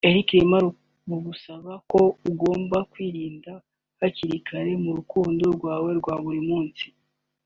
Elcrema 0.09 0.57
rugusaba 1.09 1.73
ko 1.91 2.01
ugomba 2.29 2.77
kwirinda 2.91 3.51
hakiri 3.99 4.37
kare 4.47 4.71
mu 4.83 4.91
rukundo 4.97 5.43
rwawe 5.57 5.89
rwa 5.99 6.15
buri 6.23 6.41
munsi 6.49 6.85